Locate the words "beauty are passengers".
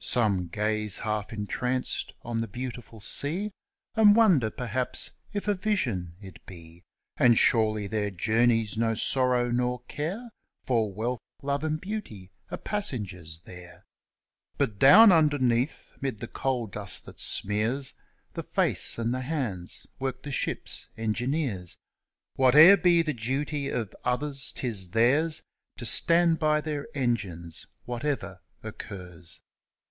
11.80-13.40